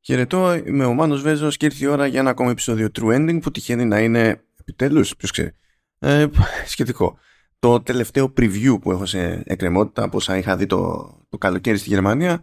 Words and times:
Χαιρετώ, 0.00 0.54
είμαι 0.54 0.84
ο 0.84 0.94
Μάνος 0.94 1.22
Βέζος 1.22 1.56
και 1.56 1.64
ήρθε 1.64 1.84
η 1.84 1.88
ώρα 1.88 2.06
για 2.06 2.20
ένα 2.20 2.30
ακόμα 2.30 2.50
επεισόδιο 2.50 2.88
True 2.94 3.14
Ending 3.14 3.38
που 3.42 3.50
τυχαίνει 3.50 3.84
να 3.84 4.00
είναι 4.00 4.44
επιτέλους, 4.60 5.16
ποιος 5.16 5.30
ξέρει, 5.30 5.52
ε, 5.98 6.26
σχετικό. 6.66 7.18
Το 7.58 7.80
τελευταίο 7.82 8.32
preview 8.36 8.80
που 8.80 8.90
έχω 8.90 9.06
σε 9.06 9.42
εκκρεμότητα 9.46 10.02
από 10.02 10.16
όσα 10.16 10.36
είχα 10.36 10.56
δει 10.56 10.66
το, 10.66 11.10
το 11.28 11.38
καλοκαίρι 11.38 11.78
στη 11.78 11.88
Γερμανία 11.88 12.40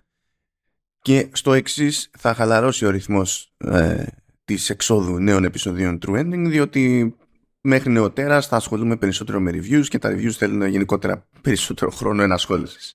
και 1.02 1.30
στο 1.32 1.54
εξής 1.54 2.10
θα 2.18 2.34
χαλαρώσει 2.34 2.86
ο 2.86 2.90
ρυθμός 2.90 3.54
ε, 3.58 4.06
της 4.46 4.70
εξόδου 4.70 5.20
νέων 5.20 5.44
επεισοδίων 5.44 6.00
True 6.06 6.20
Ending 6.20 6.46
διότι 6.48 7.16
μέχρι 7.62 7.92
νεοτέρας 7.92 8.48
θα 8.48 8.56
ασχολούμαι 8.56 8.98
περισσότερο 8.98 9.40
με 9.40 9.52
reviews 9.54 9.86
και 9.88 10.00
τα 10.00 10.10
reviews 10.10 10.32
θέλουν 10.32 10.68
γενικότερα 10.68 11.28
περισσότερο 11.42 11.92
χρόνο 11.92 12.24
ενασχόλησης. 12.24 12.94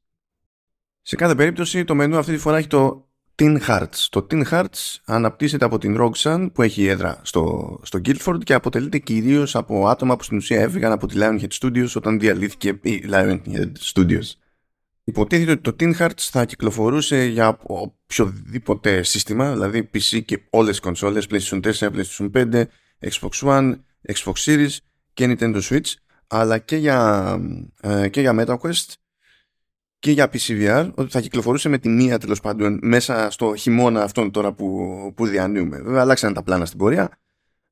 Σε 1.02 1.16
κάθε 1.16 1.34
περίπτωση 1.34 1.84
το 1.84 1.94
μενού 1.94 2.18
αυτή 2.18 2.32
τη 2.32 2.38
φορά 2.38 2.56
έχει 2.56 2.66
το 2.66 3.11
Tin 3.34 3.58
Hearts. 3.68 4.06
Το 4.10 4.26
Tin 4.30 4.44
Hearts 4.50 4.96
αναπτύσσεται 5.04 5.64
από 5.64 5.78
την 5.78 5.96
Rogue 5.98 6.16
Sun 6.16 6.48
που 6.52 6.62
έχει 6.62 6.86
έδρα 6.86 7.20
στο, 7.22 7.78
στο 7.82 7.98
Guildford 8.04 8.38
και 8.44 8.54
αποτελείται 8.54 8.98
κυρίως 8.98 9.56
από 9.56 9.88
άτομα 9.88 10.16
που 10.16 10.22
στην 10.22 10.36
ουσία 10.36 10.60
έφυγαν 10.60 10.92
από 10.92 11.06
τη 11.06 11.14
Lionhead 11.18 11.48
Studios 11.60 11.88
όταν 11.94 12.18
διαλύθηκε 12.18 12.78
η 12.82 13.04
Lionhead 13.10 13.72
Studios. 13.80 14.32
Υποτίθεται 15.04 15.50
ότι 15.50 15.60
το 15.60 15.76
Tin 15.80 15.96
Hearts 15.98 16.28
θα 16.30 16.44
κυκλοφορούσε 16.44 17.24
για 17.24 17.58
οποιοδήποτε 17.62 19.02
σύστημα, 19.02 19.52
δηλαδή 19.52 19.90
PC 19.94 20.24
και 20.24 20.42
όλες 20.50 20.70
τις 20.70 20.80
κονσόλες, 20.80 21.26
PlayStation 21.30 21.60
4, 21.60 21.90
PlayStation 21.90 22.30
5, 22.34 22.64
Xbox 23.00 23.30
One, 23.40 23.74
Xbox 24.12 24.32
Series 24.44 24.76
και 25.12 25.36
Nintendo 25.38 25.60
Switch, 25.62 25.92
αλλά 26.26 26.58
και 26.58 26.76
για, 26.76 27.38
ε, 27.80 28.08
και 28.08 28.20
για 28.20 28.34
MetaQuest 28.38 28.92
και 30.02 30.10
για 30.10 30.30
PCVR 30.32 30.90
ότι 30.94 31.10
θα 31.10 31.20
κυκλοφορούσε 31.20 31.68
με 31.68 31.78
τη 31.78 31.88
μία 31.88 32.18
τέλος 32.18 32.40
πάντων 32.40 32.78
μέσα 32.82 33.30
στο 33.30 33.54
χειμώνα 33.56 34.02
αυτόν 34.02 34.30
τώρα 34.30 34.52
που, 34.52 34.88
που 35.16 35.26
διανύουμε. 35.26 35.80
Βέβαια 35.80 36.00
αλλάξαν 36.00 36.34
τα 36.34 36.42
πλάνα 36.42 36.64
στην 36.66 36.78
πορεία. 36.78 37.18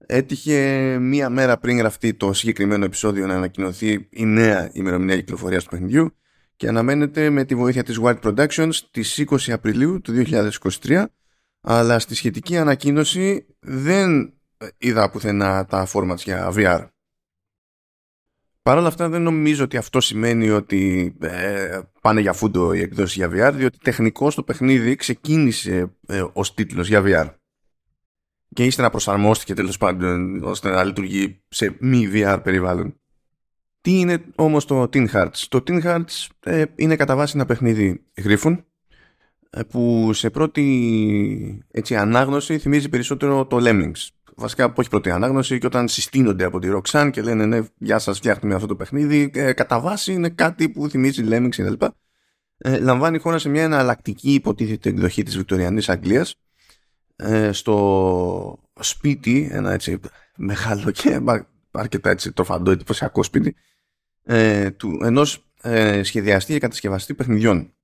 Έτυχε 0.07 0.99
μία 1.01 1.31
μέρα 1.31 1.59
πριν 1.59 1.77
γραφτεί 1.77 2.15
το 2.15 2.33
συγκεκριμένο 2.33 2.85
επεισόδιο 2.85 3.27
να 3.27 3.35
ανακοινωθεί 3.35 4.09
η 4.11 4.25
νέα 4.25 4.71
ημερομηνία 4.73 5.17
κυκλοφορίας 5.17 5.65
του 5.65 5.71
παιχνιδιού 5.71 6.17
και 6.57 6.69
αναμένεται 6.69 7.31
με 7.31 7.45
τη 7.45 7.55
βοήθεια 7.55 7.83
της 7.83 7.99
Wild 8.03 8.21
Productions 8.21 8.69
στις 8.71 9.25
20 9.31 9.51
Απριλίου 9.51 10.01
του 10.01 10.25
2023 10.83 11.05
αλλά 11.61 11.99
στη 11.99 12.15
σχετική 12.15 12.57
ανακοίνωση 12.57 13.47
δεν 13.61 14.35
είδα 14.79 15.11
πουθενά 15.11 15.65
τα 15.65 15.89
formats 15.93 16.17
για 16.25 16.53
VR. 16.57 16.87
Παρ' 18.71 18.79
όλα 18.79 18.89
αυτά 18.89 19.09
δεν 19.09 19.23
νομίζω 19.23 19.65
ότι 19.65 19.77
αυτό 19.77 20.01
σημαίνει 20.01 20.51
ότι 20.51 21.13
ε, 21.21 21.81
πάνε 22.01 22.21
για 22.21 22.33
φούντο 22.33 22.73
η 22.73 22.81
εκδόση 22.81 23.19
για 23.19 23.29
VR, 23.29 23.55
διότι 23.55 23.79
τεχνικό 23.79 24.33
το 24.33 24.43
παιχνίδι 24.43 24.97
ξεκίνησε 24.97 25.93
ε, 26.07 26.25
ως 26.33 26.55
τίτλος 26.55 26.89
για 26.89 27.03
VR. 27.05 27.35
Και 28.55 28.65
ύστερα 28.65 28.91
προσαρμόστηκε 28.91 29.55
τέλος 29.55 29.77
πάντων 29.77 30.43
ώστε 30.45 30.71
να 30.71 30.85
λειτουργεί 30.85 31.43
σε 31.49 31.77
μη 31.81 32.09
VR 32.13 32.41
περιβάλλον. 32.43 33.01
Τι 33.81 33.99
είναι 33.99 34.25
όμως 34.35 34.65
το 34.65 34.83
Tin 34.83 35.09
Hearts; 35.13 35.45
Το 35.49 35.63
Tin 35.67 35.83
Hearts 35.83 36.27
ε, 36.41 36.65
είναι 36.75 36.97
κατά 36.97 37.17
βάση 37.17 37.33
ένα 37.37 37.47
παιχνίδι 37.47 38.05
γρίφων 38.17 38.65
ε, 39.51 39.63
που 39.63 40.13
σε 40.13 40.31
πρώτη 40.31 41.65
έτσι, 41.71 41.97
ανάγνωση 41.97 42.59
θυμίζει 42.59 42.89
περισσότερο 42.89 43.47
το 43.47 43.57
Lemmings 43.61 44.09
βασικά 44.41 44.73
που 44.73 44.81
έχει 44.81 44.91
πρώτη 44.91 45.11
ανάγνωση 45.11 45.59
και 45.59 45.67
όταν 45.67 45.89
συστήνονται 45.89 46.45
από 46.45 46.59
τη 46.59 46.69
Roxanne 46.73 47.09
και 47.13 47.23
λένε 47.23 47.47
ναι, 47.47 47.61
γεια 47.79 47.99
σας 47.99 48.19
φτιάχνουμε 48.19 48.55
αυτό 48.55 48.67
το 48.67 48.77
παιχνίδι, 48.77 49.31
ε, 49.35 49.53
κατά 49.53 49.81
βάση 49.81 50.13
είναι 50.13 50.29
κάτι 50.29 50.69
που 50.69 50.89
θυμίζει 50.89 51.25
Lemmings 51.29 51.55
κλπ. 51.57 51.83
Ε, 52.59 52.79
λαμβάνει 52.79 53.17
η 53.17 53.21
χώρα 53.21 53.39
σε 53.39 53.49
μια 53.49 53.63
εναλλακτική 53.63 54.35
υποτίθεται 54.35 54.89
εκδοχή 54.89 55.23
της 55.23 55.37
Βικτωριανής 55.37 55.89
Αγγλίας 55.89 56.35
ε, 57.17 57.53
στο 57.53 58.59
σπίτι, 58.81 59.49
ένα 59.53 59.73
έτσι 59.73 60.01
μεγάλο 60.37 60.91
και 60.91 61.21
αρκετά 61.71 62.11
έτσι 62.11 62.33
τροφαντό 62.33 62.71
εντυπωσιακό 62.71 63.23
σπίτι 63.23 63.57
ε, 64.23 64.71
του, 64.71 65.01
ενός 65.03 65.51
ε, 65.63 66.03
σχεδιαστή 66.03 66.53
και 66.53 66.59
κατασκευαστή 66.59 67.15
παιχνιδιών. 67.15 67.75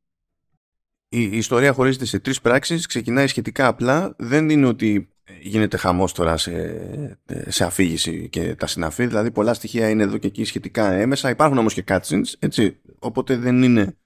Η, 1.09 1.23
η 1.23 1.37
ιστορία 1.37 1.73
χωρίζεται 1.73 2.05
σε 2.05 2.19
τρεις 2.19 2.41
πράξεις, 2.41 2.87
ξεκινάει 2.87 3.27
σχετικά 3.27 3.67
απλά, 3.67 4.15
δεν 4.19 4.51
είναι 4.51 4.67
ότι 4.67 5.16
γίνεται 5.41 5.77
χαμός 5.77 6.13
τώρα 6.13 6.37
σε, 6.37 7.19
σε 7.47 7.65
αφήγηση 7.65 8.29
και 8.29 8.55
τα 8.55 8.67
συναφή. 8.67 9.07
Δηλαδή 9.07 9.31
πολλά 9.31 9.55
στοιχεία 9.55 9.89
είναι 9.89 10.03
εδώ 10.03 10.19
και 10.19 10.27
εκεί 10.27 10.45
σχετικά 10.45 10.93
έμεσα. 10.93 11.31
Υπάρχουν 11.31 11.59
όμως 11.59 11.75
και 11.75 11.85
cutscenes 11.89 12.33
έτσι. 12.39 12.81
Οπότε 12.99 13.37
δεν 13.37 13.63
είναι 13.63 13.97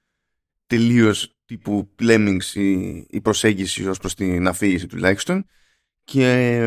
τελείως 0.66 1.36
τύπου 1.44 1.90
Lemmings 2.02 2.54
η, 2.54 2.70
η 3.10 3.20
προσέγγιση 3.22 3.88
ως 3.88 3.98
προς 3.98 4.14
την 4.14 4.48
αφήγηση 4.48 4.86
τουλάχιστον. 4.86 5.46
Και 6.04 6.58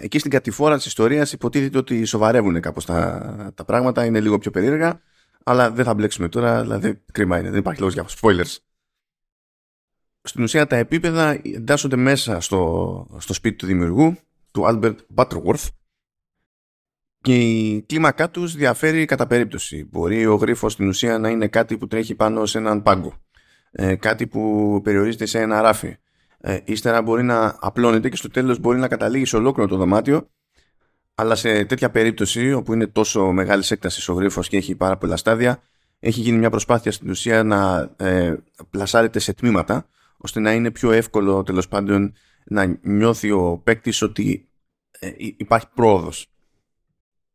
εκεί 0.00 0.18
στην 0.18 0.30
κατηφόρα 0.30 0.76
της 0.76 0.86
ιστορίας 0.86 1.32
υποτίθεται 1.32 1.78
ότι 1.78 2.04
σοβαρεύουν 2.04 2.60
κάπως 2.60 2.84
τα, 2.84 3.52
τα 3.54 3.64
πράγματα 3.64 4.04
είναι 4.04 4.20
λίγο 4.20 4.38
πιο 4.38 4.50
περίεργα. 4.50 5.00
Αλλά 5.44 5.70
δεν 5.70 5.84
θα 5.84 5.94
μπλέξουμε 5.94 6.28
τώρα 6.28 6.62
δηλαδή 6.62 7.02
κρίμα 7.12 7.38
είναι. 7.38 7.50
Δεν 7.50 7.58
υπάρχει 7.58 7.80
λόγος 7.80 7.94
για 7.94 8.06
spoilers 8.20 8.56
στην 10.28 10.42
ουσία 10.42 10.66
τα 10.66 10.76
επίπεδα 10.76 11.40
εντάσσονται 11.54 11.96
μέσα 11.96 12.40
στο, 12.40 13.06
στο 13.18 13.32
σπίτι 13.32 13.56
του 13.56 13.66
δημιουργού, 13.66 14.16
του 14.50 14.64
Albert 14.66 14.96
Butterworth 15.14 15.66
και 17.20 17.34
η 17.34 17.82
κλίμακά 17.82 18.30
τους 18.30 18.54
διαφέρει 18.54 19.04
κατά 19.04 19.26
περίπτωση. 19.26 19.88
Μπορεί 19.90 20.26
ο 20.26 20.34
γρίφος 20.34 20.72
στην 20.72 20.88
ουσία 20.88 21.18
να 21.18 21.28
είναι 21.28 21.48
κάτι 21.48 21.78
που 21.78 21.86
τρέχει 21.86 22.14
πάνω 22.14 22.46
σε 22.46 22.58
έναν 22.58 22.82
πάγκο, 22.82 23.12
ε, 23.70 23.94
κάτι 23.94 24.26
που 24.26 24.80
περιορίζεται 24.84 25.26
σε 25.26 25.40
ένα 25.40 25.60
ράφι. 25.60 25.96
Ε, 26.40 26.58
ύστερα 26.64 27.02
μπορεί 27.02 27.22
να 27.22 27.56
απλώνεται 27.60 28.08
και 28.08 28.16
στο 28.16 28.30
τέλος 28.30 28.58
μπορεί 28.58 28.78
να 28.78 28.88
καταλήγει 28.88 29.24
σε 29.24 29.36
ολόκληρο 29.36 29.68
το 29.68 29.76
δωμάτιο 29.76 30.30
αλλά 31.14 31.34
σε 31.34 31.64
τέτοια 31.64 31.90
περίπτωση 31.90 32.52
όπου 32.52 32.72
είναι 32.72 32.86
τόσο 32.86 33.32
μεγάλης 33.32 33.70
έκτασης 33.70 34.08
ο 34.08 34.12
γρίφος 34.12 34.48
και 34.48 34.56
έχει 34.56 34.74
πάρα 34.74 34.96
πολλά 34.96 35.16
στάδια 35.16 35.62
έχει 35.98 36.20
γίνει 36.20 36.38
μια 36.38 36.50
προσπάθεια 36.50 36.92
στην 36.92 37.10
ουσία 37.10 37.42
να 37.42 37.90
ε, 37.96 38.34
πλασάρεται 38.70 39.18
σε 39.18 39.32
τμήματα 39.32 39.86
ώστε 40.16 40.40
να 40.40 40.52
είναι 40.52 40.70
πιο 40.70 40.90
εύκολο 40.90 41.42
τέλος 41.42 41.68
πάντων 41.68 42.14
να 42.44 42.78
νιώθει 42.82 43.30
ο 43.30 43.60
παίκτης 43.64 44.02
ότι 44.02 44.48
ε, 44.98 45.10
υπάρχει 45.16 45.66
πρόοδος. 45.74 46.26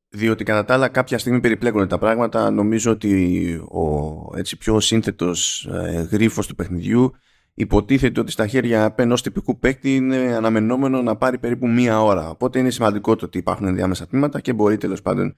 Διότι 0.10 0.44
κατά 0.44 0.66
τα 0.66 0.74
άλλα 0.74 0.88
κάποια 0.88 1.18
στιγμή 1.18 1.40
περιπλέκονται 1.40 1.88
τα 1.88 1.98
πράγματα. 1.98 2.50
Νομίζω 2.50 2.92
ότι 2.92 3.54
ο 3.56 4.38
έτσι, 4.38 4.58
πιο 4.58 4.80
σύνθετος 4.80 5.66
ε, 5.66 6.08
γρίφος 6.12 6.48
του 6.48 6.56
παιχνιδιού 6.56 7.12
υποτίθεται 7.54 8.20
ότι 8.20 8.32
στα 8.32 8.48
χέρια 8.48 8.96
ενό 8.98 9.16
τυπικού 9.16 9.60
παίκτη 9.60 9.96
είναι 9.96 10.18
αναμενόμενο 10.18 11.02
να 11.02 11.16
πάρει 11.16 11.38
περίπου 11.38 11.68
μία 11.68 12.02
ώρα. 12.02 12.30
Οπότε 12.30 12.60
είναι 12.60 12.70
σημαντικό 12.70 13.16
το 13.16 13.26
ότι 13.26 13.38
υπάρχουν 13.38 13.68
ενδιάμεσα 13.68 14.08
τμήματα 14.08 14.40
και 14.40 14.54
μπορεί 14.54 14.78
τέλος 14.78 15.02
πάντων 15.02 15.38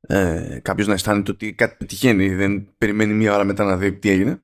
ε, 0.00 0.58
κάποιος 0.62 0.86
να 0.86 0.92
αισθάνεται 0.92 1.30
ότι 1.30 1.52
κάτι 1.52 1.76
πετυχαίνει. 1.78 2.34
Δεν 2.34 2.68
περιμένει 2.78 3.12
μία 3.14 3.34
ώρα 3.34 3.44
μετά 3.44 3.64
να 3.64 3.76
δει 3.76 3.92
τι 3.92 4.10
έγινε 4.10 4.42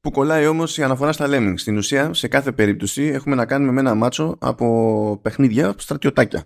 που 0.00 0.10
κολλάει 0.10 0.46
όμως 0.46 0.78
η 0.78 0.82
αναφορά 0.82 1.12
στα 1.12 1.26
Lemmings. 1.28 1.54
Στην 1.56 1.76
ουσία, 1.76 2.14
σε 2.14 2.28
κάθε 2.28 2.52
περίπτωση 2.52 3.02
έχουμε 3.02 3.34
να 3.34 3.46
κάνουμε 3.46 3.72
με 3.72 3.80
ένα 3.80 3.94
μάτσο 3.94 4.36
από 4.38 5.18
παιχνίδια 5.22 5.74
στρατιωτάκια. 5.76 6.44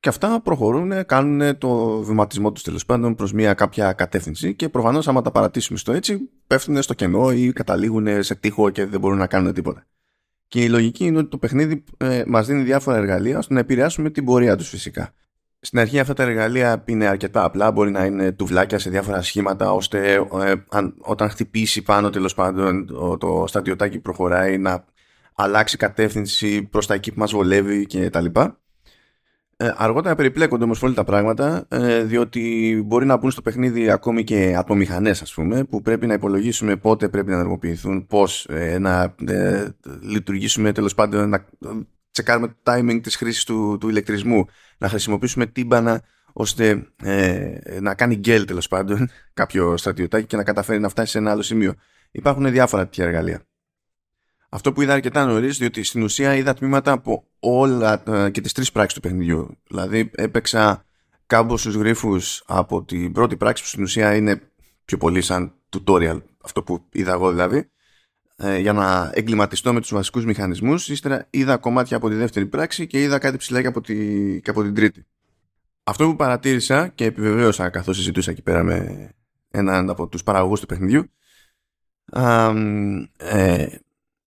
Και 0.00 0.08
αυτά 0.08 0.40
προχωρούν, 0.40 1.06
κάνουν 1.06 1.58
το 1.58 2.02
βηματισμό 2.02 2.52
τους 2.52 2.62
τέλος 2.62 2.86
πάντων 2.86 3.14
προς 3.14 3.32
μια 3.32 3.54
κάποια 3.54 3.92
κατεύθυνση 3.92 4.54
και 4.54 4.68
προφανώς, 4.68 5.08
άμα 5.08 5.22
τα 5.22 5.30
παρατήσουμε 5.30 5.78
στο 5.78 5.92
έτσι, 5.92 6.18
πέφτουν 6.46 6.82
στο 6.82 6.94
κενό 6.94 7.32
ή 7.32 7.52
καταλήγουν 7.52 8.22
σε 8.22 8.34
τείχο 8.34 8.70
και 8.70 8.86
δεν 8.86 9.00
μπορούν 9.00 9.18
να 9.18 9.26
κάνουν 9.26 9.52
τίποτα. 9.52 9.86
Και 10.48 10.62
η 10.62 10.68
λογική 10.68 11.04
είναι 11.04 11.18
ότι 11.18 11.28
το 11.28 11.38
παιχνίδι 11.38 11.84
ε, 11.96 12.22
μας 12.26 12.46
δίνει 12.46 12.62
διάφορα 12.62 12.96
εργαλεία 12.96 13.38
ώστε 13.38 13.54
να 13.54 13.60
επηρεάσουμε 13.60 14.10
την 14.10 14.24
πορεία 14.24 14.56
τους 14.56 14.68
φυσικά. 14.68 15.14
Στην 15.64 15.78
αρχή 15.78 15.98
αυτά 15.98 16.14
τα 16.14 16.22
εργαλεία 16.22 16.84
είναι 16.86 17.06
αρκετά 17.06 17.44
απλά, 17.44 17.70
μπορεί 17.70 17.90
να 17.90 18.04
είναι 18.04 18.32
τουβλάκια 18.32 18.78
σε 18.78 18.90
διάφορα 18.90 19.22
σχήματα 19.22 19.72
ώστε 19.72 20.12
ε, 20.14 20.54
όταν 20.98 21.30
χτυπήσει 21.30 21.82
πάνω 21.82 22.10
τέλος 22.10 22.34
πάντων 22.34 22.86
το, 22.86 23.16
το 23.16 23.44
στατιωτάκι 23.46 23.98
προχωράει 23.98 24.58
να 24.58 24.84
αλλάξει 25.34 25.76
κατεύθυνση 25.76 26.62
προς 26.62 26.86
τα 26.86 26.94
εκεί 26.94 27.12
που 27.12 27.18
μας 27.18 27.32
βολεύει 27.32 27.86
και 27.86 28.10
τα 28.10 28.20
λοιπά. 28.20 28.60
Ε, 29.56 29.72
αργότερα 29.76 30.14
περιπλέκονται 30.14 30.64
όμως 30.64 30.78
πολύ 30.78 30.94
τα 30.94 31.04
πράγματα 31.04 31.66
ε, 31.68 32.02
διότι 32.02 32.82
μπορεί 32.86 33.06
να 33.06 33.16
μπουν 33.16 33.30
στο 33.30 33.42
παιχνίδι 33.42 33.90
ακόμη 33.90 34.24
και 34.24 34.54
ατομηχανές 34.58 35.22
ας 35.22 35.34
πούμε 35.34 35.64
που 35.64 35.82
πρέπει 35.82 36.06
να 36.06 36.14
υπολογίσουμε 36.14 36.76
πότε 36.76 37.08
πρέπει 37.08 37.28
να 37.28 37.34
ενεργοποιηθούν, 37.34 38.06
πώς 38.06 38.46
ε, 38.48 38.78
να 38.78 39.14
ε, 39.26 39.68
λειτουργήσουμε 40.00 40.72
τέλος 40.72 40.94
πάντων 40.94 41.28
να 41.28 41.46
τσεκάρουμε 42.12 42.48
το 42.48 42.72
timing 42.72 43.00
της 43.02 43.16
χρήσης 43.16 43.44
του, 43.44 43.76
του 43.80 43.88
ηλεκτρισμού, 43.88 44.46
να 44.78 44.88
χρησιμοποιήσουμε 44.88 45.46
τύμπανα 45.46 46.02
ώστε 46.32 46.86
ε, 47.02 47.58
να 47.80 47.94
κάνει 47.94 48.14
γκέλ 48.14 48.44
τέλος 48.44 48.68
πάντων 48.68 49.10
κάποιο 49.34 49.76
στρατιωτάκι 49.76 50.26
και 50.26 50.36
να 50.36 50.44
καταφέρει 50.44 50.80
να 50.80 50.88
φτάσει 50.88 51.10
σε 51.10 51.18
ένα 51.18 51.30
άλλο 51.30 51.42
σημείο. 51.42 51.74
Υπάρχουν 52.10 52.50
διάφορα 52.50 52.82
τέτοια 52.82 53.04
εργαλεία. 53.04 53.42
Αυτό 54.48 54.72
που 54.72 54.82
είδα 54.82 54.92
αρκετά 54.92 55.24
νωρίς, 55.24 55.58
διότι 55.58 55.82
στην 55.82 56.02
ουσία 56.02 56.34
είδα 56.34 56.54
τμήματα 56.54 56.92
από 56.92 57.24
όλα 57.40 58.02
ε, 58.06 58.30
και 58.30 58.40
τις 58.40 58.52
τρεις 58.52 58.72
πράξεις 58.72 58.94
του 58.94 59.08
παιχνιδιού. 59.08 59.58
Δηλαδή 59.66 60.10
έπαιξα 60.14 60.84
κάμποσου 61.26 61.70
γρήφου 61.70 62.20
από 62.46 62.84
την 62.84 63.12
πρώτη 63.12 63.36
πράξη 63.36 63.62
που 63.62 63.68
στην 63.68 63.82
ουσία 63.82 64.14
είναι 64.14 64.40
πιο 64.84 64.96
πολύ 64.96 65.20
σαν 65.20 65.54
tutorial, 65.70 66.22
αυτό 66.42 66.62
που 66.62 66.84
είδα 66.92 67.12
εγώ 67.12 67.30
δηλαδή 67.30 67.70
ε, 68.42 68.58
για 68.58 68.72
να 68.72 69.10
εγκληματιστώ 69.14 69.72
με 69.72 69.80
τους 69.80 69.92
βασικούς 69.92 70.24
μηχανισμούς 70.24 70.88
ύστερα 70.88 71.26
είδα 71.30 71.56
κομμάτια 71.56 71.96
από 71.96 72.08
τη 72.08 72.14
δεύτερη 72.14 72.46
πράξη 72.46 72.86
και 72.86 73.02
είδα 73.02 73.18
κάτι 73.18 73.36
ψηλά 73.36 73.60
και 73.60 73.66
από, 73.66 73.80
τη, 73.80 73.94
και 74.40 74.50
από 74.50 74.62
την 74.62 74.74
τρίτη 74.74 75.06
αυτό 75.84 76.06
που 76.06 76.16
παρατήρησα 76.16 76.88
και 76.88 77.04
επιβεβαίωσα 77.04 77.68
καθώς 77.68 77.96
συζητούσα 77.96 78.30
εκεί 78.30 78.42
πέρα 78.42 78.62
με 78.62 79.08
έναν 79.50 79.90
από 79.90 80.08
τους 80.08 80.22
παραγωγούς 80.22 80.60
του 80.60 80.66
παιχνιδιού 80.66 81.10
ε, 83.16 83.66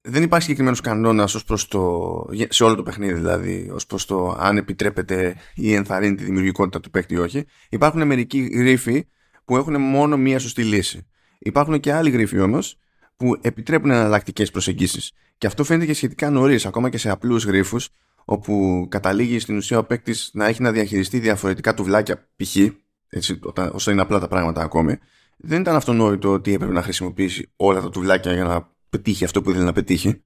δεν 0.07 0.23
υπάρχει 0.23 0.43
συγκεκριμένος 0.43 0.81
κανόνας 0.81 1.35
ως 1.35 1.43
προς 1.43 1.67
το, 1.67 2.25
σε 2.49 2.63
όλο 2.63 2.75
το 2.75 2.83
παιχνίδι 2.83 3.13
δηλαδή, 3.13 3.69
ως 3.73 3.85
προς 3.85 4.05
το 4.05 4.35
αν 4.39 4.57
επιτρέπεται 4.57 5.35
ή 5.55 5.73
ενθαρρύνει 5.73 6.15
τη 6.15 6.23
δημιουργικότητα 6.23 6.79
του 6.79 6.89
παίκτη 6.89 7.13
ή 7.13 7.17
όχι. 7.17 7.45
Υπάρχουν 7.69 8.07
μερικοί 8.07 8.39
γρίφοι 8.39 9.07
που 9.45 9.57
έχουν 9.57 9.81
μόνο 9.81 10.17
μία 10.17 10.39
σωστή 10.39 10.63
λύση. 10.63 11.07
Υπάρχουν 11.39 11.79
και 11.79 11.93
άλλοι 11.93 12.09
γρίφοι 12.09 12.39
όμως 12.39 12.79
που 13.15 13.37
επιτρέπουν 13.41 13.89
εναλλακτικές 13.89 14.51
προσεγγίσεις. 14.51 15.11
Και 15.37 15.47
αυτό 15.47 15.63
φαίνεται 15.63 15.85
και 15.85 15.93
σχετικά 15.93 16.29
νωρίς, 16.29 16.65
ακόμα 16.65 16.89
και 16.89 16.97
σε 16.97 17.09
απλούς 17.09 17.45
γρίφους, 17.45 17.89
όπου 18.25 18.85
καταλήγει 18.89 19.39
στην 19.39 19.57
ουσία 19.57 19.77
ο 19.77 19.83
παίκτης 19.83 20.29
να 20.33 20.45
έχει 20.45 20.61
να 20.61 20.71
διαχειριστεί 20.71 21.19
διαφορετικά 21.19 21.73
τουβλάκια, 21.73 22.27
π.χ. 22.35 22.55
όσο 23.71 23.91
είναι 23.91 24.01
απλά 24.01 24.19
τα 24.19 24.27
πράγματα 24.27 24.61
ακόμη. 24.61 24.97
Δεν 25.37 25.61
ήταν 25.61 25.75
αυτονόητο 25.75 26.31
ότι 26.31 26.53
έπρεπε 26.53 26.73
να 26.73 26.81
χρησιμοποιήσει 26.81 27.49
όλα 27.55 27.81
τα 27.81 27.89
τουβλάκια 27.89 28.33
για 28.33 28.43
να 28.43 28.69
πετύχει 28.89 29.23
αυτό 29.23 29.41
που 29.41 29.49
ήθελε 29.49 29.65
να 29.65 29.73
πετύχει. 29.73 30.23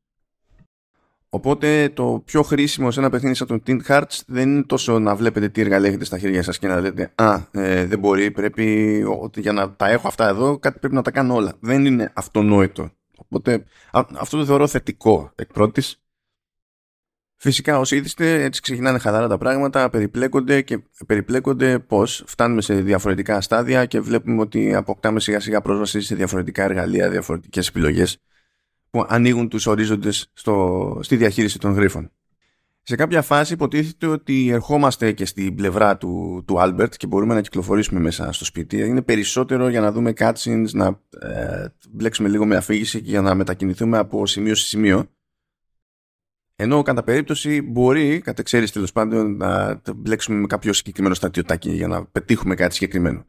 Οπότε 1.31 1.89
το 1.89 2.21
πιο 2.25 2.43
χρήσιμο 2.43 2.91
σε 2.91 2.99
ένα 2.99 3.09
παιχνίδι 3.09 3.35
σαν 3.35 3.47
τον 3.47 3.63
Tint 3.67 3.81
Hearts 3.87 4.19
δεν 4.27 4.49
είναι 4.49 4.63
τόσο 4.63 4.99
να 4.99 5.15
βλέπετε 5.15 5.49
τι 5.49 5.61
εργαλεία 5.61 5.87
έχετε 5.87 6.05
στα 6.05 6.17
χέρια 6.17 6.43
σας 6.43 6.59
και 6.59 6.67
να 6.67 6.79
λέτε 6.79 7.11
«Α, 7.15 7.41
ε, 7.51 7.85
δεν 7.85 7.99
μπορεί, 7.99 8.31
πρέπει 8.31 9.03
ότι 9.21 9.41
για 9.41 9.51
να 9.51 9.71
τα 9.71 9.89
έχω 9.89 10.07
αυτά 10.07 10.27
εδώ 10.27 10.57
κάτι 10.59 10.79
πρέπει 10.79 10.95
να 10.95 11.01
τα 11.01 11.11
κάνω 11.11 11.35
όλα». 11.35 11.53
Δεν 11.59 11.85
είναι 11.85 12.11
αυτονόητο. 12.15 12.91
Οπότε 13.17 13.63
αυτό 13.91 14.37
το 14.37 14.45
θεωρώ 14.45 14.67
θετικό 14.67 15.31
εκ 15.35 15.53
πρώτης. 15.53 16.01
Φυσικά 17.35 17.79
όσοι 17.79 17.95
είδηστε 17.95 18.43
έτσι 18.43 18.61
ξεκινάνε 18.61 18.99
χαλαρά 18.99 19.27
τα 19.27 19.37
πράγματα, 19.37 19.89
περιπλέκονται 19.89 20.61
και 20.61 20.79
περιπλέκονται 21.05 21.79
πώς; 21.79 22.23
Φτάνουμε 22.27 22.61
σε 22.61 22.73
διαφορετικά 22.73 23.41
στάδια 23.41 23.85
και 23.85 23.99
βλέπουμε 23.99 24.41
ότι 24.41 24.75
αποκτάμε 24.75 25.19
σιγά 25.19 25.39
σιγά 25.39 25.61
πρόσβαση 25.61 26.01
σε 26.01 26.15
διαφορετικά 26.15 26.63
εργαλεία, 26.63 27.09
διαφορετικές 27.09 27.67
επιλογές 27.67 28.17
που 28.89 29.05
ανοίγουν 29.07 29.49
τους 29.49 29.65
ορίζοντες 29.65 30.29
στο, 30.33 30.99
στη 31.01 31.15
διαχείριση 31.15 31.59
των 31.59 31.73
γρίφων. 31.73 32.11
Σε 32.89 32.95
κάποια 32.95 33.21
φάση 33.21 33.53
υποτίθεται 33.53 34.07
ότι 34.07 34.49
ερχόμαστε 34.49 35.11
και 35.11 35.25
στην 35.25 35.55
πλευρά 35.55 35.97
του, 35.97 36.43
του 36.47 36.55
Albert 36.59 36.95
και 36.97 37.07
μπορούμε 37.07 37.33
να 37.33 37.41
κυκλοφορήσουμε 37.41 37.99
μέσα 37.99 38.31
στο 38.31 38.45
σπίτι. 38.45 38.77
Είναι 38.77 39.01
περισσότερο 39.01 39.67
για 39.67 39.81
να 39.81 39.91
δούμε 39.91 40.13
cutscenes, 40.17 40.69
να 40.71 41.01
ε, 41.19 41.67
μπλέξουμε 41.89 42.29
λίγο 42.29 42.45
με 42.45 42.55
αφήγηση 42.55 43.01
και 43.01 43.09
για 43.09 43.21
να 43.21 43.35
μετακινηθούμε 43.35 43.97
από 43.97 44.25
σημείο 44.25 44.55
σε 44.55 44.65
σημείο. 44.65 45.09
Ενώ 46.55 46.81
κατά 46.81 47.03
περίπτωση 47.03 47.61
μπορεί, 47.61 48.21
κατά 48.21 48.43
ξέρεις 48.43 48.71
τέλος 48.71 48.91
πάντων, 48.91 49.37
να 49.37 49.81
μπλέξουμε 49.95 50.39
με 50.39 50.47
κάποιο 50.47 50.73
συγκεκριμένο 50.73 51.15
στατιωτάκι 51.15 51.71
για 51.71 51.87
να 51.87 52.05
πετύχουμε 52.05 52.55
κάτι 52.55 52.73
συγκεκριμένο. 52.73 53.25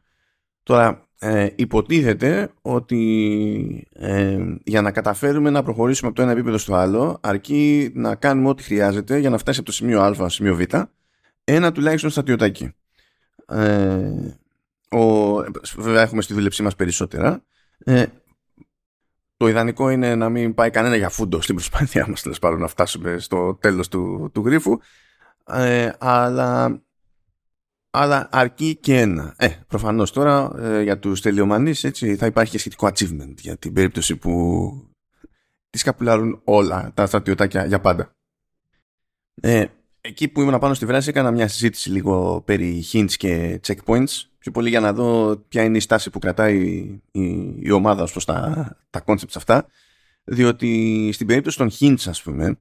Τώρα, 0.63 1.09
ε, 1.23 1.49
υποτίθεται 1.55 2.51
ότι 2.61 3.87
ε, 3.93 4.37
για 4.63 4.81
να 4.81 4.91
καταφέρουμε 4.91 5.49
να 5.49 5.63
προχωρήσουμε 5.63 6.07
από 6.07 6.15
το 6.15 6.21
ένα 6.21 6.31
επίπεδο 6.31 6.57
στο 6.57 6.73
άλλο 6.73 7.17
αρκεί 7.21 7.91
να 7.95 8.15
κάνουμε 8.15 8.49
ό,τι 8.49 8.63
χρειάζεται 8.63 9.17
για 9.17 9.29
να 9.29 9.37
φτάσει 9.37 9.59
από 9.59 9.67
το 9.67 9.73
σημείο 9.73 10.01
α 10.01 10.13
στο 10.13 10.29
σημείο 10.29 10.55
β 10.55 10.61
ένα 11.43 11.71
τουλάχιστον 11.71 12.09
στατιωτάκι. 12.09 12.73
Ε, 13.47 14.11
ο, 14.97 15.33
βέβαια 15.77 16.01
έχουμε 16.01 16.21
στη 16.21 16.33
δούλεψή 16.33 16.63
μας 16.63 16.75
περισσότερα. 16.75 17.43
Ε, 17.83 18.05
το 19.37 19.47
ιδανικό 19.47 19.89
είναι 19.89 20.15
να 20.15 20.29
μην 20.29 20.53
πάει 20.53 20.69
κανένα 20.69 20.95
για 20.95 21.09
φούντο 21.09 21.41
στην 21.41 21.55
προσπάθειά 21.55 22.05
μας 22.07 22.21
τέλος 22.21 22.39
πάντων 22.39 22.59
να 22.59 22.67
φτάσουμε 22.67 23.19
στο 23.19 23.57
τέλος 23.61 23.87
του, 23.87 24.29
του 24.33 24.41
γρίφου. 24.45 24.79
Ε, 25.47 25.91
αλλά 25.99 26.81
αλλά 27.91 28.29
αρκεί 28.31 28.75
και 28.75 28.99
ένα. 28.99 29.33
Ε, 29.37 29.49
προφανώς 29.67 30.11
τώρα 30.11 30.51
ε, 30.57 30.81
για 30.81 30.99
τους 30.99 31.21
τελειομανείς 31.21 31.83
έτσι, 31.83 32.15
θα 32.15 32.25
υπάρχει 32.25 32.51
και 32.51 32.57
σχετικό 32.57 32.87
achievement 32.87 33.33
για 33.37 33.57
την 33.57 33.73
περίπτωση 33.73 34.15
που 34.15 34.71
τις 35.69 35.83
καπουλάρουν 35.83 36.41
όλα 36.43 36.91
τα 36.93 37.05
στρατιωτάκια 37.05 37.65
για 37.65 37.79
πάντα. 37.79 38.15
Ε, 39.41 39.65
εκεί 40.01 40.27
που 40.27 40.41
ήμουν 40.41 40.59
πάνω 40.59 40.73
στη 40.73 40.85
βράση 40.85 41.09
έκανα 41.09 41.31
μια 41.31 41.47
συζήτηση 41.47 41.89
λίγο 41.89 42.41
περί 42.45 42.83
hints 42.91 43.11
και 43.11 43.59
checkpoints 43.67 44.31
πιο 44.37 44.51
πολύ 44.51 44.69
για 44.69 44.79
να 44.79 44.93
δω 44.93 45.37
ποια 45.47 45.63
είναι 45.63 45.77
η 45.77 45.79
στάση 45.79 46.09
που 46.09 46.19
κρατάει 46.19 46.57
η, 47.11 47.59
η, 47.61 47.71
ομάδα 47.71 48.03
ως 48.03 48.11
προς 48.11 48.25
τα, 48.25 48.69
τα 48.89 49.03
concepts 49.05 49.35
αυτά 49.35 49.67
διότι 50.23 51.09
στην 51.13 51.27
περίπτωση 51.27 51.57
των 51.57 51.69
hints 51.79 52.03
ας 52.05 52.21
πούμε 52.21 52.59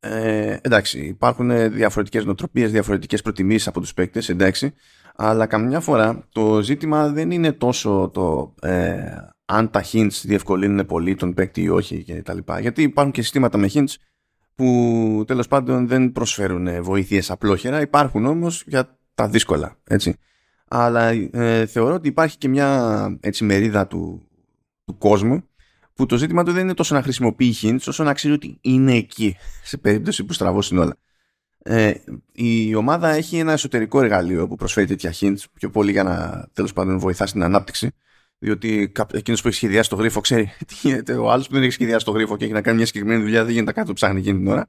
ε, 0.00 0.56
εντάξει, 0.60 0.98
υπάρχουν 1.00 1.72
διαφορετικές 1.72 2.24
νοοτροπίες, 2.24 2.70
διαφορετικές 2.70 3.22
προτιμήσεις 3.22 3.66
από 3.66 3.80
τους 3.80 3.94
παίκτες, 3.94 4.28
εντάξει, 4.28 4.74
αλλά 5.16 5.46
καμιά 5.46 5.80
φορά 5.80 6.28
το 6.32 6.62
ζήτημα 6.62 7.08
δεν 7.08 7.30
είναι 7.30 7.52
τόσο 7.52 8.10
το 8.14 8.54
ε, 8.62 9.16
αν 9.44 9.70
τα 9.70 9.84
hints 9.92 10.20
διευκολύνουν 10.22 10.86
πολύ 10.86 11.14
τον 11.14 11.34
παίκτη 11.34 11.62
ή 11.62 11.68
όχι 11.68 12.02
και 12.04 12.22
τα 12.22 12.34
λοιπά. 12.34 12.60
Γιατί 12.60 12.82
υπάρχουν 12.82 13.12
και 13.12 13.22
συστήματα 13.22 13.58
με 13.58 13.70
hints 13.72 13.94
που 14.54 15.24
τέλος 15.26 15.48
πάντων 15.48 15.88
δεν 15.88 16.12
προσφέρουν 16.12 16.82
βοήθειες 16.82 17.30
απλόχερα, 17.30 17.80
υπάρχουν 17.80 18.26
όμως 18.26 18.64
για 18.66 18.98
τα 19.14 19.28
δύσκολα, 19.28 19.76
έτσι. 19.84 20.16
Αλλά 20.68 21.08
ε, 21.32 21.66
θεωρώ 21.66 21.94
ότι 21.94 22.08
υπάρχει 22.08 22.38
και 22.38 22.48
μια 22.48 23.18
έτσι, 23.20 23.44
μερίδα 23.44 23.86
του, 23.86 24.28
του 24.84 24.98
κόσμου 24.98 25.44
που 26.00 26.06
το 26.06 26.16
ζήτημα 26.16 26.44
του 26.44 26.52
δεν 26.52 26.62
είναι 26.62 26.74
τόσο 26.74 26.94
να 26.94 27.02
χρησιμοποιεί 27.02 27.54
hints 27.62 27.84
όσο 27.86 28.04
να 28.04 28.14
ξέρει 28.14 28.34
ότι 28.34 28.58
είναι 28.60 28.94
εκεί 28.94 29.36
σε 29.62 29.76
περίπτωση 29.76 30.24
που 30.24 30.32
στραβώσουν 30.32 30.78
όλα. 30.78 30.96
Ε, 31.62 31.92
η 32.32 32.74
ομάδα 32.74 33.08
έχει 33.08 33.38
ένα 33.38 33.52
εσωτερικό 33.52 34.00
εργαλείο 34.02 34.48
που 34.48 34.56
προσφέρει 34.56 34.86
τέτοια 34.86 35.14
hints 35.20 35.44
πιο 35.54 35.70
πολύ 35.70 35.90
για 35.90 36.02
να 36.02 36.46
τέλος 36.52 36.72
πάντων 36.72 36.98
βοηθά 36.98 37.26
στην 37.26 37.42
ανάπτυξη 37.42 37.90
διότι 38.38 38.92
εκείνος 39.12 39.42
που 39.42 39.48
έχει 39.48 39.56
σχεδιάσει 39.56 39.88
το 39.88 39.96
γρίφο 39.96 40.20
ξέρει 40.20 40.44
τι 40.66 40.74
γίνεται. 40.82 41.12
Ο 41.12 41.30
άλλος 41.30 41.46
που 41.46 41.54
δεν 41.54 41.62
έχει 41.62 41.72
σχεδιάσει 41.72 42.04
το 42.04 42.10
γρίφο 42.10 42.36
και 42.36 42.44
έχει 42.44 42.52
να 42.52 42.62
κάνει 42.62 42.76
μια 42.76 42.86
συγκεκριμένη 42.86 43.22
δουλειά 43.22 43.44
δεν 43.44 43.52
γίνεται 43.52 43.72
κάτι 43.72 43.86
που 43.86 43.92
ψάχνει 43.92 44.18
εκείνη 44.18 44.38
την 44.38 44.48
ώρα. 44.48 44.66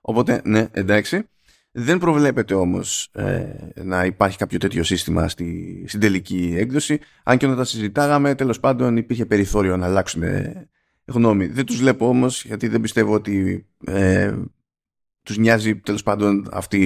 Οπότε, 0.00 0.40
ναι, 0.44 0.68
εντάξει. 0.70 1.28
Δεν 1.76 1.98
προβλέπεται 1.98 2.54
όμως 2.54 3.08
ε, 3.12 3.44
να 3.74 4.04
υπάρχει 4.04 4.38
κάποιο 4.38 4.58
τέτοιο 4.58 4.82
σύστημα 4.82 5.28
στη, 5.28 5.84
στην 5.88 6.00
τελική 6.00 6.54
έκδοση. 6.56 7.00
Αν 7.24 7.38
και 7.38 7.46
όταν 7.46 7.58
τα 7.58 7.64
συζητάγαμε, 7.64 8.34
τέλος 8.34 8.60
πάντων 8.60 8.96
υπήρχε 8.96 9.26
περιθώριο 9.26 9.76
να 9.76 9.86
αλλάξουν 9.86 10.22
γνώμη. 11.04 11.46
Δεν 11.46 11.66
τους 11.66 11.76
βλέπω 11.76 12.08
όμως 12.08 12.44
γιατί 12.44 12.68
δεν 12.68 12.80
πιστεύω 12.80 13.14
ότι 13.14 13.66
ε, 13.84 14.34
τους 15.22 15.38
νοιάζει 15.38 15.76
τέλος 15.76 16.02
πάντων 16.02 16.48
αυτή 16.52 16.84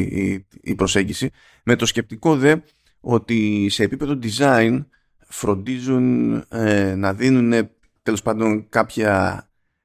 η, 0.62 0.75
προσέγγιση. 0.75 1.31
Με 1.64 1.76
το 1.76 1.87
σκεπτικό 1.87 2.37
δε 2.37 2.57
ότι 3.00 3.69
σε 3.69 3.83
επίπεδο 3.83 4.19
design 4.23 4.85
φροντίζουν 5.28 6.35
ε, 6.49 6.95
να 6.95 7.14
δίνουν 7.14 7.69
τέλος 8.02 8.23
πάντων 8.23 8.69
κάποια, 8.69 9.45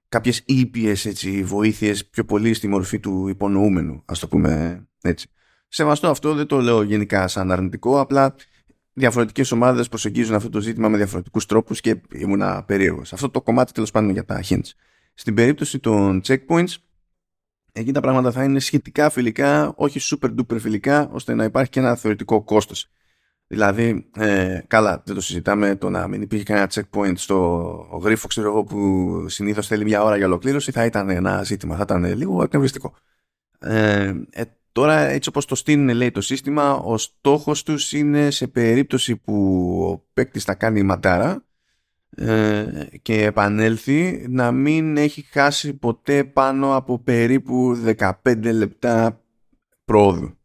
κάποιες 0.10 0.44
ήπιες 0.46 1.06
έτσι, 1.06 1.44
βοήθειες 1.44 2.08
πιο 2.08 2.26
πολύ 2.26 2.54
στη 2.54 2.68
μορφή 2.68 3.00
του 3.00 3.28
υπονοούμενου 3.28 4.02
ας 4.06 4.20
το 4.20 4.28
πούμε 4.28 4.84
έτσι. 5.02 5.28
Σεβαστό 5.68 6.10
αυτό 6.10 6.34
δεν 6.34 6.46
το 6.46 6.62
λέω 6.62 6.82
γενικά 6.82 7.28
σαν 7.28 7.52
αρνητικό 7.52 8.00
απλά 8.00 8.36
διαφορετικές 8.94 9.52
ομάδες 9.52 9.88
προσεγγίζουν 9.88 10.36
αυτό 10.36 10.50
το 10.50 10.60
ζήτημα 10.62 10.90
με 10.90 10.98
διαφορετικούς 10.98 11.46
τρόπους 11.46 11.82
και 11.82 12.02
ήμουνα 12.12 12.64
περίεργος. 12.64 13.14
Αυτό 13.14 13.30
το 13.30 13.42
κομμάτι 13.42 13.72
τέλος 13.72 13.92
πάντων 13.92 14.10
για 14.10 14.26
τα 14.26 14.44
hints. 14.50 14.72
Στην 15.14 15.34
περίπτωση 15.34 15.80
των 15.80 16.22
checkpoints, 16.26 16.76
εκεί 17.72 17.92
τα 17.92 18.02
πράγματα 18.02 18.32
θα 18.32 18.44
είναι 18.44 18.60
σχετικά 18.60 19.10
φιλικά, 19.10 19.74
όχι 19.76 20.00
super 20.02 20.30
duper 20.30 20.60
φιλικά, 20.60 21.10
ώστε 21.12 21.34
να 21.34 21.44
υπάρχει 21.44 21.70
και 21.70 21.80
ένα 21.80 21.96
θεωρητικό 21.96 22.44
κόστος. 22.44 22.90
Δηλαδή, 23.48 24.10
ε, 24.16 24.60
καλά, 24.68 25.04
δεν 25.06 25.16
το 25.16 25.22
συζητάμε, 25.22 25.76
το 25.76 25.90
να 25.90 26.08
μην 26.08 26.22
υπήρχε 26.22 26.44
κανένα 26.44 26.70
checkpoint 26.74 27.14
στο 27.16 28.00
γρίφο, 28.04 28.28
ξέρω 28.28 28.48
εγώ, 28.48 28.64
που 28.64 29.26
συνήθως 29.30 29.68
θέλει 29.68 29.84
μια 29.84 30.04
ώρα 30.04 30.18
για 30.18 30.26
ολοκλήρωση, 30.26 30.72
θα 30.72 30.86
ήταν 30.86 31.10
ένα 31.10 31.44
ζήτημα, 31.44 31.76
θα 31.76 31.82
ήταν 31.82 32.16
λίγο 32.16 32.44
εκνευριστικό. 32.44 32.96
Ε, 33.60 34.14
ε, 34.30 34.44
Τώρα 34.74 35.00
έτσι 35.00 35.30
όπως 35.30 35.46
το 35.46 35.56
στείλουν 35.56 35.90
λέει 35.90 36.12
το 36.12 36.22
σύστημα 36.22 36.74
ο 36.74 36.98
στόχος 36.98 37.64
τους 37.64 37.92
είναι 37.92 38.32
σε 38.32 38.48
περίπτωση 38.48 39.16
που 39.16 39.34
ο 39.92 40.06
παίκτης 40.14 40.44
θα 40.44 40.54
κάνει 40.54 40.84
ματάρα 40.84 41.46
ε, 42.16 42.66
και 43.02 43.24
επανέλθει 43.24 44.26
να 44.30 44.52
μην 44.52 44.98
έχει 44.98 45.22
χάσει 45.22 45.74
ποτέ 45.74 46.24
πάνω 46.24 46.76
από 46.76 47.00
περίπου 47.00 47.84
15 47.98 48.12
λεπτά 48.54 49.22
πρόοδου. 49.86 50.38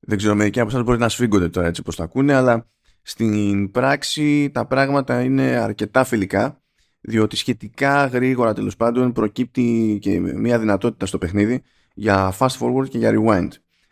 Δεν 0.00 0.18
ξέρω 0.18 0.34
μερικοί 0.34 0.60
από 0.60 0.68
εσάς 0.70 0.82
μπορεί 0.82 0.98
να 0.98 1.08
σφίγγονται 1.08 1.48
τώρα 1.48 1.66
έτσι 1.66 1.80
όπως 1.80 1.96
το 1.96 2.02
ακούνε 2.02 2.34
αλλά 2.34 2.68
στην 3.02 3.70
πράξη 3.70 4.50
τα 4.50 4.66
πράγματα 4.66 5.22
είναι 5.22 5.42
αρκετά 5.42 6.04
φιλικά 6.04 6.62
διότι 7.00 7.36
σχετικά 7.36 8.06
γρήγορα 8.06 8.54
τέλος 8.54 8.76
πάντων 8.76 9.12
προκύπτει 9.12 9.98
και 10.00 10.20
μια 10.20 10.58
δυνατότητα 10.58 11.06
στο 11.06 11.18
παιχνίδι 11.18 11.62
για 12.00 12.34
fast 12.38 12.58
forward 12.58 12.88
και 12.88 12.98
για 12.98 13.12
rewind. 13.14 13.48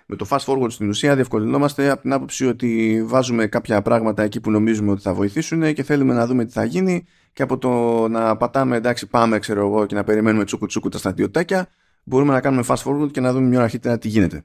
Με 0.07 0.17
το 0.17 0.27
fast 0.29 0.45
forward 0.45 0.71
στην 0.71 0.89
ουσία 0.89 1.15
διευκολυνόμαστε 1.15 1.91
από 1.91 2.03
την 2.03 2.13
άποψη 2.13 2.47
ότι 2.47 3.03
βάζουμε 3.07 3.47
κάποια 3.47 3.83
πράγματα 3.83 4.23
εκεί 4.23 4.41
που 4.41 4.51
νομίζουμε 4.51 4.91
ότι 4.91 5.01
θα 5.01 5.15
βοηθήσουν 5.15 5.75
και 5.75 5.83
θέλουμε 5.83 6.15
να 6.15 6.27
δούμε 6.27 6.45
τι 6.45 6.53
θα 6.53 6.65
γίνει 6.65 7.05
και 7.33 7.43
από 7.43 7.59
το 7.59 7.69
να 8.09 8.37
πατάμε 8.37 8.77
εντάξει 8.77 9.07
πάμε 9.07 9.39
ξέρω 9.39 9.61
εγώ 9.61 9.87
και 9.87 9.95
να 9.95 10.05
περιμένουμε 10.05 10.45
τσούκου 10.45 10.67
τσούκου 10.67 10.89
τα 10.89 10.99
στρατιωτάκια 10.99 11.69
μπορούμε 12.05 12.33
να 12.33 12.41
κάνουμε 12.41 12.63
fast 12.67 12.83
forward 12.85 13.11
και 13.11 13.21
να 13.21 13.33
δούμε 13.33 13.47
μια 13.47 13.63
αρχίτερα 13.63 13.99
τι 13.99 14.09
γίνεται. 14.09 14.45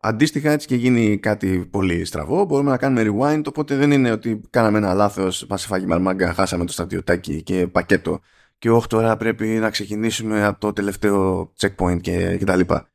Αντίστοιχα 0.00 0.50
έτσι 0.50 0.66
και 0.66 0.76
γίνει 0.76 1.18
κάτι 1.18 1.68
πολύ 1.70 2.04
στραβό 2.04 2.44
μπορούμε 2.44 2.70
να 2.70 2.76
κάνουμε 2.76 3.10
rewind 3.10 3.42
οπότε 3.46 3.76
δεν 3.76 3.90
είναι 3.90 4.10
ότι 4.10 4.40
κάναμε 4.50 4.78
ένα 4.78 4.94
λάθος 4.94 5.46
μας 5.48 5.66
φάγει 5.66 5.86
μαρμάγκα 5.86 6.32
χάσαμε 6.32 6.64
το 6.64 6.72
στρατιωτάκι 6.72 7.42
και 7.42 7.66
πακέτο 7.66 8.20
και 8.58 8.70
όχι 8.70 8.86
τώρα 8.86 9.16
πρέπει 9.16 9.46
να 9.46 9.70
ξεκινήσουμε 9.70 10.44
από 10.44 10.60
το 10.60 10.72
τελευταίο 10.72 11.52
checkpoint 11.58 12.00
και, 12.00 12.36
και 12.36 12.44
τα 12.44 12.56
λοιπά. 12.56 12.93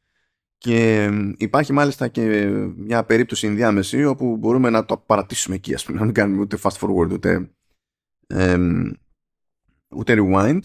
Και 0.60 1.10
υπάρχει 1.38 1.74
μάλιστα 1.74 2.08
και 2.08 2.48
μια 2.76 3.04
περίπτωση 3.04 3.48
ενδιάμεση 3.48 4.04
όπου 4.04 4.38
μπορούμε 4.38 4.70
να 4.70 4.86
το 4.86 4.98
παρατήσουμε 4.98 5.56
εκεί, 5.56 5.74
ας 5.74 5.86
πούμε, 5.86 6.00
να 6.00 6.06
μην 6.06 6.14
κάνουμε 6.14 6.42
ούτε 6.42 6.58
fast 6.62 6.78
forward 6.78 7.12
ούτε, 7.12 7.52
ούτε 9.90 10.16
rewind. 10.18 10.60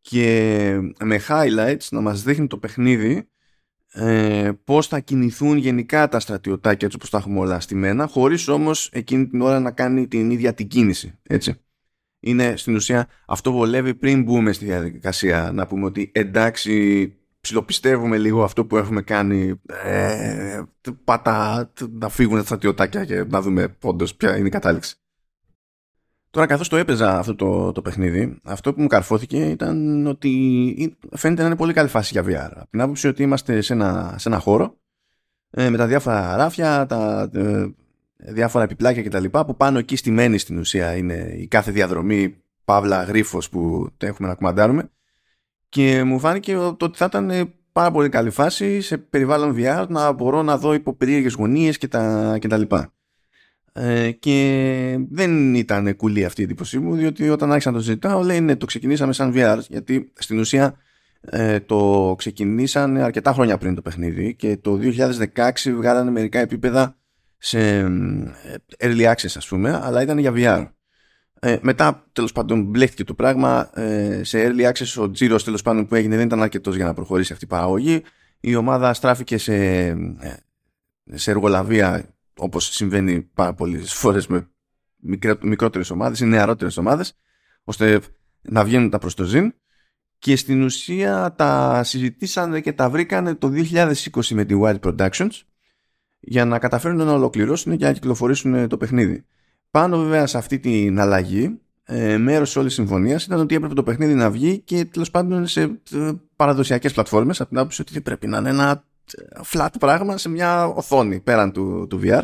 Και 0.00 0.80
με 1.04 1.20
highlights 1.28 1.88
να 1.90 2.00
μας 2.00 2.22
δείχνει 2.22 2.46
το 2.46 2.58
παιχνίδι 2.58 3.28
ε, 3.92 4.52
πώς 4.64 4.86
θα 4.86 5.00
κινηθούν 5.00 5.56
γενικά 5.56 6.08
τα 6.08 6.20
στρατιωτάκια 6.20 6.86
έτσι 6.86 6.96
όπως 6.96 7.10
τα 7.10 7.18
έχουμε 7.18 7.38
όλα 7.38 7.60
στημένα 7.60 8.06
χωρίς 8.06 8.48
όμως 8.48 8.90
εκείνη 8.92 9.26
την 9.26 9.40
ώρα 9.40 9.60
να 9.60 9.70
κάνει 9.70 10.08
την 10.08 10.30
ίδια 10.30 10.54
την 10.54 10.68
κίνηση 10.68 11.18
έτσι. 11.22 11.54
Είναι 12.20 12.56
στην 12.56 12.74
ουσία 12.74 13.08
αυτό 13.26 13.52
βολεύει 13.52 13.94
πριν 13.94 14.22
μπούμε 14.22 14.52
στη 14.52 14.64
διαδικασία 14.64 15.50
να 15.52 15.66
πούμε 15.66 15.84
ότι 15.84 16.10
εντάξει 16.14 17.12
ψιλοπιστεύουμε 17.46 18.18
λίγο 18.18 18.42
αυτό 18.42 18.64
που 18.64 18.76
έχουμε 18.76 19.02
κάνει 19.02 19.60
ε, 19.84 20.62
πατά 21.04 21.70
να 21.90 22.08
φύγουν 22.08 22.36
τα 22.36 22.44
στρατιωτάκια 22.44 23.04
και 23.04 23.24
να 23.24 23.40
δούμε 23.40 23.68
πόντως 23.68 24.14
ποια 24.14 24.36
είναι 24.36 24.46
η 24.46 24.50
κατάληξη. 24.50 24.96
Τώρα 26.30 26.46
καθώς 26.46 26.68
το 26.68 26.76
έπαιζα 26.76 27.18
αυτό 27.18 27.34
το, 27.34 27.72
το 27.72 27.82
παιχνίδι 27.82 28.38
αυτό 28.42 28.74
που 28.74 28.82
μου 28.82 28.86
καρφώθηκε 28.86 29.50
ήταν 29.50 30.06
ότι 30.06 30.96
φαίνεται 31.10 31.40
να 31.40 31.46
είναι 31.46 31.56
πολύ 31.56 31.72
καλή 31.72 31.88
φάση 31.88 32.10
για 32.12 32.22
VR. 32.22 32.56
Από 32.56 32.70
την 32.70 32.80
άποψη 32.80 33.08
ότι 33.08 33.22
είμαστε 33.22 33.60
σε 33.60 33.72
ένα, 33.72 34.14
σε 34.18 34.28
ένα 34.28 34.38
χώρο 34.38 34.76
ε, 35.50 35.70
με 35.70 35.76
τα 35.76 35.86
διάφορα 35.86 36.36
ράφια, 36.36 36.86
τα 36.86 37.30
ε, 37.34 37.66
διάφορα 38.16 38.64
επιπλάκια 38.64 39.02
κτλ. 39.02 39.24
που 39.24 39.56
πάνω 39.56 39.78
εκεί 39.78 39.96
στημένη 39.96 40.38
στην 40.38 40.58
ουσία 40.58 40.96
είναι 40.96 41.34
η 41.36 41.46
κάθε 41.46 41.70
διαδρομή 41.70 42.36
παύλα 42.64 43.02
γρίφος 43.02 43.48
που 43.48 43.88
έχουμε 43.98 44.28
να 44.28 44.34
κουμαντάρουμε 44.34 44.90
και 45.68 46.02
μου 46.04 46.18
φάνηκε 46.18 46.54
το 46.54 46.76
ότι 46.80 46.96
θα 46.98 47.04
ήταν 47.04 47.54
πάρα 47.72 47.90
πολύ 47.90 48.08
καλή 48.08 48.30
φάση 48.30 48.80
σε 48.80 48.98
περιβάλλον 48.98 49.54
VR 49.58 49.86
να 49.88 50.12
μπορώ 50.12 50.42
να 50.42 50.58
δω 50.58 50.74
υπό 50.74 50.94
περίεργες 50.94 51.32
γωνίες 51.32 51.78
και 51.78 51.88
τα, 51.88 52.36
και 52.40 52.48
τα 52.48 52.56
λοιπά. 52.56 52.92
Ε, 53.78 54.10
και 54.10 54.98
δεν 55.10 55.54
ήταν 55.54 55.96
κουλή 55.96 56.24
αυτή 56.24 56.40
η 56.40 56.44
εντύπωσή 56.44 56.78
μου 56.78 56.94
διότι 56.94 57.28
όταν 57.28 57.50
άρχισα 57.50 57.70
να 57.70 57.76
το 57.76 57.82
ζητάω 57.82 58.22
λέει 58.22 58.40
ναι 58.40 58.56
το 58.56 58.66
ξεκινήσαμε 58.66 59.12
σαν 59.12 59.32
VR 59.36 59.58
γιατί 59.68 60.12
στην 60.14 60.38
ουσία 60.38 60.76
ε, 61.20 61.60
το 61.60 62.14
ξεκινήσαν 62.18 62.96
αρκετά 62.96 63.32
χρόνια 63.32 63.58
πριν 63.58 63.74
το 63.74 63.82
παιχνίδι 63.82 64.34
και 64.34 64.56
το 64.56 64.78
2016 65.34 65.50
βγάλανε 65.76 66.10
μερικά 66.10 66.38
επίπεδα 66.38 66.96
σε 67.38 67.86
early 68.78 69.12
access 69.12 69.34
ας 69.36 69.46
πούμε 69.48 69.80
αλλά 69.82 70.02
ήταν 70.02 70.18
για 70.18 70.32
VR 70.36 70.66
ε, 71.40 71.58
μετά 71.60 72.06
τέλος 72.12 72.32
πάντων 72.32 72.62
μπλέχτηκε 72.62 73.04
το 73.04 73.14
πράγμα 73.14 73.70
ε, 73.80 74.20
σε 74.24 74.38
early 74.46 74.72
access 74.72 75.02
ο 75.02 75.10
τζίρος 75.10 75.44
τέλος 75.44 75.62
πάντων 75.62 75.86
που 75.86 75.94
έγινε 75.94 76.16
δεν 76.16 76.26
ήταν 76.26 76.42
αρκετός 76.42 76.76
για 76.76 76.84
να 76.84 76.94
προχωρήσει 76.94 77.32
αυτή 77.32 77.44
η 77.44 77.48
παραγωγή 77.48 78.02
η 78.40 78.54
ομάδα 78.54 78.94
στράφηκε 78.94 79.38
σε, 79.38 79.54
ε, 79.54 80.34
σε 81.12 81.30
εργολαβία 81.30 82.14
όπως 82.36 82.74
συμβαίνει 82.74 83.22
πάρα 83.22 83.54
πολλές 83.54 83.92
φορές 83.92 84.26
με 84.26 84.50
μικρότερες 85.40 85.90
ομάδες 85.90 86.20
ή 86.20 86.24
νεαρότερες 86.24 86.76
ομάδες 86.76 87.16
ώστε 87.64 88.00
να 88.42 88.64
βγαίνουν 88.64 88.90
τα 88.90 88.98
προς 88.98 89.14
το 89.14 89.24
ζήν 89.24 89.54
και 90.18 90.36
στην 90.36 90.62
ουσία 90.62 91.34
τα 91.36 91.82
συζητήσανε 91.84 92.60
και 92.60 92.72
τα 92.72 92.90
βρήκανε 92.90 93.34
το 93.34 93.50
2020 93.54 93.94
με 94.30 94.44
τη 94.44 94.54
Wild 94.62 94.80
Productions 94.80 95.30
για 96.20 96.44
να 96.44 96.58
καταφέρουν 96.58 96.96
να 96.96 97.12
ολοκληρώσουν 97.12 97.76
και 97.76 97.84
να 97.84 97.92
κυκλοφορήσουν 97.92 98.68
το 98.68 98.76
παιχνίδι. 98.76 99.24
Πάνω 99.76 99.98
βέβαια 99.98 100.26
σε 100.26 100.38
αυτή 100.38 100.58
την 100.58 101.00
αλλαγή, 101.00 101.60
ε, 101.84 102.16
μέρος 102.16 102.56
όλης 102.56 102.74
της 102.74 102.84
συμφωνίας 102.84 103.24
ήταν 103.24 103.40
ότι 103.40 103.54
έπρεπε 103.54 103.74
το 103.74 103.82
παιχνίδι 103.82 104.14
να 104.14 104.30
βγει 104.30 104.58
και 104.58 104.84
τέλος 104.84 105.10
πάντων 105.10 105.46
σε 105.46 105.62
ε, 105.92 106.10
παραδοσιακές 106.36 106.92
πλατφόρμες 106.92 107.40
από 107.40 107.48
την 107.48 107.58
άποψη 107.58 107.80
ότι 107.80 108.00
πρέπει 108.00 108.26
να 108.26 108.38
είναι 108.38 108.48
ένα 108.48 108.84
ε, 109.14 109.40
flat 109.52 109.68
πράγμα 109.78 110.18
σε 110.18 110.28
μια 110.28 110.66
οθόνη 110.66 111.20
πέραν 111.20 111.52
του, 111.52 111.86
του 111.90 112.00
VR 112.02 112.22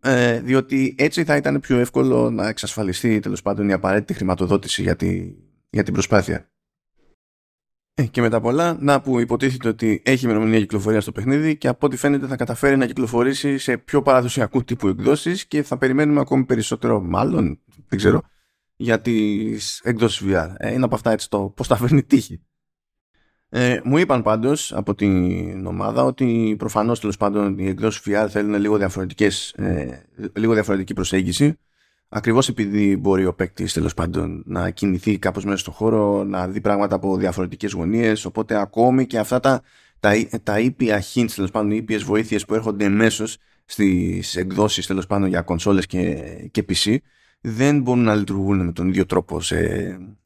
ε, 0.00 0.40
διότι 0.40 0.94
έτσι 0.98 1.24
θα 1.24 1.36
ήταν 1.36 1.60
πιο 1.60 1.78
εύκολο 1.78 2.30
να 2.30 2.48
εξασφαλιστεί 2.48 3.20
τέλος 3.20 3.42
πάντων 3.42 3.68
η 3.68 3.72
απαραίτητη 3.72 4.14
χρηματοδότηση 4.14 4.82
για, 4.82 4.96
τη, 4.96 5.32
για 5.70 5.82
την 5.82 5.92
προσπάθεια. 5.92 6.48
Ε, 7.98 8.04
και 8.06 8.20
μετά 8.20 8.40
πολλά, 8.40 8.76
να 8.80 9.00
που 9.00 9.20
υποτίθεται 9.20 9.68
ότι 9.68 10.02
έχει 10.04 10.24
ημερομηνία 10.24 10.58
κυκλοφορία 10.58 11.00
στο 11.00 11.12
παιχνίδι 11.12 11.56
και 11.56 11.68
από 11.68 11.86
ό,τι 11.86 11.96
φαίνεται 11.96 12.26
θα 12.26 12.36
καταφέρει 12.36 12.76
να 12.76 12.86
κυκλοφορήσει 12.86 13.58
σε 13.58 13.78
πιο 13.78 14.02
παραδοσιακού 14.02 14.64
τύπου 14.64 14.88
εκδόσεις 14.88 15.46
και 15.46 15.62
θα 15.62 15.78
περιμένουμε 15.78 16.20
ακόμη 16.20 16.44
περισσότερο, 16.44 17.00
μάλλον, 17.00 17.60
δεν 17.88 17.98
ξέρω, 17.98 18.22
για 18.76 19.00
τις 19.00 19.80
εκδόσεις 19.84 20.26
VR. 20.26 20.48
Ε, 20.56 20.72
είναι 20.72 20.84
από 20.84 20.94
αυτά 20.94 21.10
έτσι 21.10 21.30
το 21.30 21.52
πώς 21.56 21.66
θα 21.66 21.76
φέρνει 21.76 22.02
τύχη. 22.02 22.40
Ε, 23.48 23.80
μου 23.84 23.98
είπαν 23.98 24.22
πάντως 24.22 24.72
από 24.72 24.94
την 24.94 25.66
ομάδα 25.66 26.04
ότι 26.04 26.54
προφανώς 26.58 27.00
τέλος 27.00 27.16
πάντων 27.16 27.58
οι 27.58 27.68
εκδόσεις 27.68 28.02
VR 28.06 28.26
θέλουν 28.30 28.60
λίγο, 28.60 28.76
διαφορετικές, 28.76 29.50
ε, 29.50 30.02
λίγο 30.34 30.52
διαφορετική 30.52 30.94
προσέγγιση 30.94 31.58
Ακριβώς 32.08 32.48
επειδή 32.48 32.96
μπορεί 32.96 33.26
ο 33.26 33.34
παίκτης 33.34 33.72
τέλος 33.72 33.94
πάντων 33.94 34.42
να 34.46 34.70
κινηθεί 34.70 35.18
κάπως 35.18 35.44
μέσα 35.44 35.56
στον 35.56 35.72
χώρο, 35.72 36.24
να 36.24 36.48
δει 36.48 36.60
πράγματα 36.60 36.94
από 36.94 37.16
διαφορετικές 37.16 37.72
γωνίες. 37.72 38.24
Οπότε 38.24 38.60
ακόμη 38.60 39.06
και 39.06 39.18
αυτά 39.18 39.40
τα, 39.40 39.62
τα, 40.00 40.12
τα 40.42 40.58
ήπια 40.58 41.02
hints, 41.14 41.30
τέλος 41.34 41.50
πάντων, 41.50 41.70
οι 41.70 41.76
ήπιες 41.76 42.02
βοήθειες 42.02 42.44
που 42.44 42.54
έρχονται 42.54 42.84
εμέσως 42.84 43.38
στις 43.64 44.36
εκδόσεις 44.36 44.86
τέλος 44.86 45.06
πάντων 45.06 45.28
για 45.28 45.42
κονσόλες 45.42 45.86
και, 45.86 46.22
και 46.50 46.64
PC, 46.68 46.96
δεν 47.40 47.80
μπορούν 47.80 48.02
να 48.02 48.14
λειτουργούν 48.14 48.64
με 48.64 48.72
τον 48.72 48.88
ίδιο 48.88 49.06
τρόπο 49.06 49.40
σε, 49.40 49.58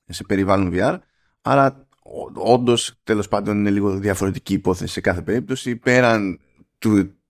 σε 0.06 0.24
περιβάλλον 0.24 0.72
VR. 0.74 0.98
Άρα, 1.42 1.86
όντως, 2.34 2.94
τέλος 3.04 3.28
πάντων, 3.28 3.58
είναι 3.58 3.70
λίγο 3.70 3.90
διαφορετική 3.90 4.52
υπόθεση 4.54 4.92
σε 4.92 5.00
κάθε 5.00 5.22
περίπτωση, 5.22 5.76
πέραν 5.76 6.40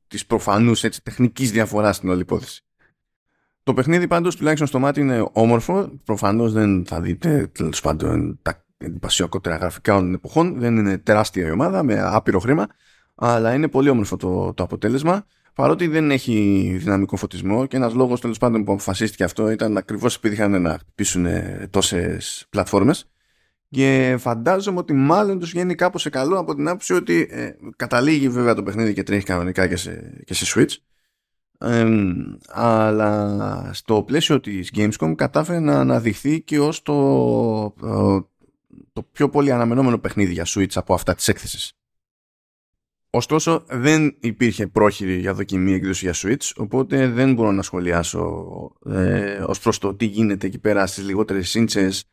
της 0.09 0.27
προφανούς 0.27 0.81
τεχνικής 1.03 1.51
διαφοράς 1.51 1.97
στην 1.97 2.09
όλη 2.09 2.21
υπόθεση. 2.21 2.65
Το 3.71 3.77
παιχνίδι 3.77 4.07
πάντως 4.07 4.37
τουλάχιστον 4.37 4.69
στο 4.69 4.79
μάτι 4.79 5.01
είναι 5.01 5.29
όμορφο. 5.33 5.91
Προφανώς 6.05 6.53
δεν 6.53 6.85
θα 6.87 7.01
δείτε 7.01 7.51
τέλος 7.53 7.81
πάντων 7.81 8.39
τα 8.43 8.65
εντυπωσιακότερα 8.79 9.57
γραφικά 9.57 9.95
των 9.95 10.15
εποχών. 10.15 10.59
Δεν 10.59 10.77
είναι 10.77 10.99
τεράστια 10.99 11.47
η 11.47 11.51
ομάδα 11.51 11.83
με 11.83 12.01
άπειρο 12.01 12.39
χρήμα. 12.39 12.67
Αλλά 13.15 13.55
είναι 13.55 13.69
πολύ 13.69 13.89
όμορφο 13.89 14.17
το, 14.17 14.53
το 14.55 14.63
αποτέλεσμα. 14.63 15.27
Παρότι 15.55 15.87
δεν 15.87 16.11
έχει 16.11 16.77
δυναμικό 16.81 17.17
φωτισμό 17.17 17.67
και 17.67 17.77
ένας 17.77 17.95
λόγος 17.95 18.21
τέλος 18.21 18.39
πάντων 18.39 18.65
που 18.65 18.73
αποφασίστηκε 18.73 19.25
αυτό 19.25 19.51
ήταν 19.51 19.77
ακριβώς 19.77 20.17
επειδή 20.17 20.35
είχαν 20.35 20.63
να 20.63 20.79
χτυπήσουν 20.79 21.27
τόσες 21.71 22.47
πλατφόρμες 22.51 23.11
και 23.71 24.17
φαντάζομαι 24.19 24.79
ότι 24.79 24.93
μάλλον 24.93 25.39
τους 25.39 25.51
βγαίνει 25.51 25.75
κάπως 25.75 26.03
σε 26.03 26.11
καλό 26.11 26.39
από 26.39 26.55
την 26.55 26.69
άποψη 26.69 26.93
ότι 26.93 27.29
ε, 27.31 27.51
καταλήγει 27.77 28.29
βέβαια 28.29 28.55
το 28.55 28.63
παιχνίδι 28.63 28.93
και 28.93 29.03
τρέχει 29.03 29.25
κανονικά 29.25 29.67
και 29.67 29.77
σε, 29.77 30.23
και 30.25 30.35
σε 30.35 30.45
Switch 30.55 30.75
αλλά 32.49 33.71
στο 33.73 34.03
πλαίσιο 34.03 34.41
της 34.41 34.71
Gamescom 34.75 35.13
κατάφερε 35.17 35.61
να 35.61 35.81
αναδειχθεί 35.81 36.43
και 36.43 36.61
ως 36.61 36.83
το, 36.83 36.95
ε, 37.83 38.19
το 38.93 39.03
πιο 39.13 39.29
πολύ 39.29 39.53
αναμενόμενο 39.53 39.99
παιχνίδι 39.99 40.33
για 40.33 40.47
Switch 40.47 40.75
από 40.75 40.95
αυτά 40.95 41.15
της 41.15 41.29
έκθεσης. 41.29 41.73
Ωστόσο 43.11 43.65
δεν 43.69 44.17
υπήρχε 44.21 44.67
πρόχειρη 44.67 45.19
για 45.19 45.35
δοκιμή 45.35 45.73
έκδοση 45.73 46.05
για 46.05 46.15
Switch 46.17 46.51
οπότε 46.57 47.09
δεν 47.09 47.35
μπορώ 47.35 47.53
να 47.53 47.63
σχολιάσω 47.63 48.47
ε, 48.87 49.43
ως 49.47 49.61
προς 49.61 49.79
το 49.79 49.95
τι 49.95 50.05
γίνεται 50.05 50.47
εκεί 50.47 50.59
πέρα 50.59 50.87
στις 50.87 51.05
λιγότερες 51.05 51.49
σύντσες 51.49 52.05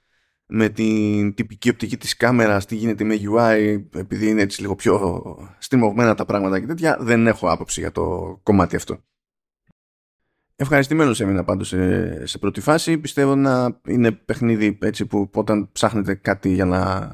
με 0.48 0.70
την 0.70 1.34
τυπική 1.34 1.70
οπτική 1.70 1.98
της 1.98 2.16
κάμερας, 2.16 2.66
τι 2.66 2.76
γίνεται 2.76 3.04
με 3.04 3.16
UI 3.16 3.82
επειδή 3.94 4.30
είναι 4.30 4.42
έτσι 4.42 4.62
λίγο 4.62 4.76
πιο 4.76 5.24
στριμωγμένα 5.58 6.16
τα 6.16 6.26
πράγματα 6.26 6.60
και 6.60 6.66
τέτοια 6.66 6.98
δεν 7.00 7.28
έχω 7.28 7.50
άποψη 7.50 7.80
για 7.80 7.92
το 7.92 8.40
κομμάτι 8.44 8.76
αυτό. 8.76 9.04
Ευχαριστημένος 10.60 11.20
έμεινα 11.20 11.44
πάντως 11.44 11.68
σε, 11.68 12.26
σε 12.26 12.38
πρώτη 12.38 12.62
φάση. 12.62 12.98
Πιστεύω 12.98 13.36
να 13.36 13.80
είναι 13.88 14.12
παιχνίδι 14.12 14.78
έτσι 14.82 15.06
που 15.06 15.30
όταν 15.34 15.72
ψάχνετε 15.72 16.16
κάτι 16.16 16.54
για 16.54 16.66
να, 16.66 17.10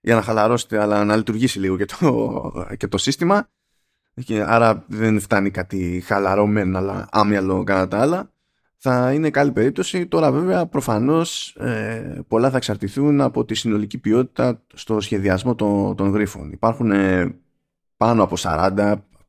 για 0.00 0.14
να 0.14 0.22
χαλαρώσετε 0.22 0.80
αλλά 0.80 1.04
να 1.04 1.16
λειτουργήσει 1.16 1.58
λίγο 1.58 1.76
και 1.76 1.84
το, 1.84 2.42
και 2.78 2.88
το 2.88 2.98
σύστημα. 2.98 3.48
Και 4.24 4.42
άρα 4.42 4.84
δεν 4.88 5.20
φτάνει 5.20 5.50
κάτι 5.50 6.02
χαλαρώμενο 6.06 6.78
αλλά 6.78 7.08
άμυαλο 7.10 7.64
κατά 7.64 7.88
τα 7.88 7.98
άλλα. 8.00 8.32
Θα 8.76 9.12
είναι 9.12 9.30
καλή 9.30 9.52
περίπτωση. 9.52 10.06
Τώρα 10.06 10.32
βέβαια 10.32 10.66
προφανώς 10.66 11.56
ε, 11.56 12.24
πολλά 12.28 12.50
θα 12.50 12.56
εξαρτηθούν 12.56 13.20
από 13.20 13.44
τη 13.44 13.54
συνολική 13.54 13.98
ποιότητα 13.98 14.62
στο 14.74 15.00
σχεδιασμό 15.00 15.54
των, 15.54 15.96
των 15.96 16.10
γρίφων. 16.10 16.52
Υπάρχουν 16.52 16.90
ε, 16.90 17.34
πάνω 17.96 18.22
από 18.22 18.36
40, 18.38 18.70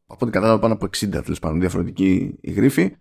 από 0.08 0.18
ό,τι 0.20 0.32
κατάλαβα 0.32 0.60
πάνω 0.60 0.74
από 0.74 0.86
60 0.86 1.10
τέλος 1.10 1.40
πάντων 1.40 1.60
διαφορετικοί 1.60 2.40
γρίφοι 2.44 2.96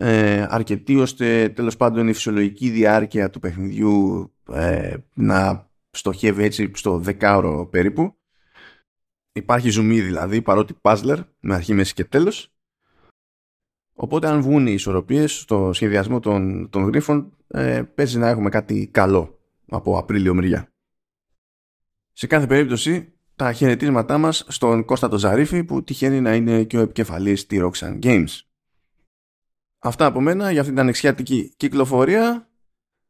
ε, 0.00 0.46
αρκετή 0.48 0.96
ώστε 0.96 1.48
τέλος 1.48 1.76
πάντων 1.76 2.08
η 2.08 2.12
φυσιολογική 2.12 2.70
διάρκεια 2.70 3.30
του 3.30 3.38
παιχνιδιού 3.38 4.30
ε, 4.52 4.96
να 5.14 5.70
στοχεύει 5.90 6.44
έτσι 6.44 6.70
στο 6.74 6.98
δεκάωρο 6.98 7.66
περίπου. 7.66 8.16
Υπάρχει 9.32 9.70
ζουμί 9.70 10.00
δηλαδή 10.00 10.42
παρότι 10.42 10.74
puzzler 10.80 11.18
με 11.40 11.54
αρχή, 11.54 11.74
μέση 11.74 11.94
και 11.94 12.04
τέλος. 12.04 12.52
Οπότε 13.94 14.28
αν 14.28 14.42
βγουν 14.42 14.66
οι 14.66 14.72
ισορροπίες 14.72 15.38
στο 15.38 15.70
σχεδιασμό 15.72 16.20
των, 16.20 16.68
των 16.70 16.84
γρίφων 16.84 17.36
ε, 17.46 17.82
παίζει 17.94 18.18
να 18.18 18.28
έχουμε 18.28 18.48
κάτι 18.48 18.88
καλό 18.92 19.38
από 19.68 19.98
Απρίλιο 19.98 20.34
μεριά. 20.34 20.72
Σε 22.12 22.26
κάθε 22.26 22.46
περίπτωση 22.46 23.12
τα 23.36 23.52
χαιρετίσματά 23.52 24.18
μας 24.18 24.44
στον 24.48 24.84
Κώστα 24.84 25.08
το 25.08 25.18
Ζαρίφη 25.18 25.64
που 25.64 25.84
τυχαίνει 25.84 26.20
να 26.20 26.34
είναι 26.34 26.64
και 26.64 26.78
ο 26.78 26.80
επικεφαλής 26.80 27.46
της 27.46 27.60
Roxanne 27.62 27.98
Games. 28.02 28.47
Αυτά 29.78 30.06
από 30.06 30.20
μένα 30.20 30.50
για 30.50 30.60
αυτή 30.60 30.72
την 30.72 30.80
ανεξιάτικη 30.80 31.52
κυκλοφορία. 31.56 32.48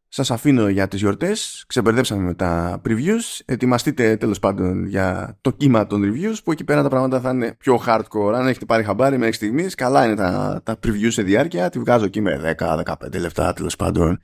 Σας 0.08 0.30
αφήνω 0.30 0.68
για 0.68 0.88
τις 0.88 1.00
γιορτές. 1.00 1.64
Ξεμπερδέψαμε 1.66 2.22
με 2.22 2.34
τα 2.34 2.80
previews. 2.88 3.40
Ετοιμαστείτε 3.44 4.16
τέλος 4.16 4.38
πάντων 4.38 4.86
για 4.86 5.38
το 5.40 5.50
κύμα 5.50 5.86
των 5.86 6.02
reviews 6.04 6.36
που 6.44 6.52
εκεί 6.52 6.64
πέρα 6.64 6.82
τα 6.82 6.88
πράγματα 6.88 7.20
θα 7.20 7.30
είναι 7.30 7.54
πιο 7.58 7.82
hardcore. 7.86 8.32
Αν 8.34 8.46
έχετε 8.46 8.64
πάρει 8.64 8.84
χαμπάρι 8.84 9.18
μέχρι 9.18 9.34
στιγμής, 9.34 9.74
καλά 9.74 10.04
είναι 10.04 10.14
τα, 10.14 10.60
τα 10.64 10.78
previews 10.86 11.12
σε 11.12 11.22
διάρκεια. 11.22 11.70
Τη 11.70 11.78
βγάζω 11.78 12.04
εκεί 12.04 12.20
με 12.20 12.54
10-15 12.58 13.20
λεπτά 13.20 13.52
τέλος 13.52 13.76
πάντων. 13.76 14.22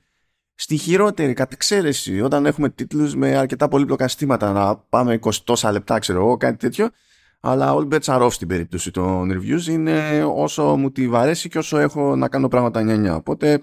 Στη 0.55 0.77
χειρότερη 0.77 1.33
κατεξαίρεση, 1.33 2.21
όταν 2.21 2.45
έχουμε 2.45 2.69
τίτλους 2.69 3.15
με 3.15 3.37
αρκετά 3.37 3.67
πολύπλοκα 3.67 4.07
συστήματα, 4.07 4.51
να 4.51 4.77
πάμε 4.77 5.19
20 5.21 5.31
τόσα 5.43 5.71
λεπτά, 5.71 5.99
ξέρω 5.99 6.19
εγώ, 6.19 6.37
κάτι 6.37 6.57
τέτοιο, 6.57 6.89
αλλά 7.39 7.73
all 7.75 7.87
bets 7.93 8.03
are 8.03 8.21
off 8.21 8.31
στην 8.31 8.47
περίπτωση 8.47 8.91
των 8.91 9.31
reviews 9.31 9.65
είναι 9.67 10.23
όσο 10.23 10.75
μου 10.77 10.91
τη 10.91 11.07
βαρέσει 11.07 11.49
και 11.49 11.57
όσο 11.57 11.77
έχω 11.77 12.15
να 12.15 12.29
κάνω 12.29 12.47
πράγματα 12.47 12.81
νιανιά. 12.83 13.15
Οπότε 13.15 13.61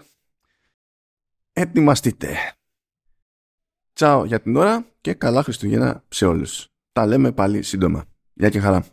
ετοιμαστείτε. 1.52 2.36
Τσάω 3.92 4.24
για 4.24 4.40
την 4.40 4.56
ώρα 4.56 4.86
και 5.00 5.14
καλά 5.14 5.42
Χριστουγέννα 5.42 6.04
σε 6.08 6.26
όλους. 6.26 6.68
Τα 6.92 7.06
λέμε 7.06 7.32
πάλι 7.32 7.62
σύντομα. 7.62 8.04
Γεια 8.34 8.48
και 8.48 8.60
χαρά. 8.60 8.84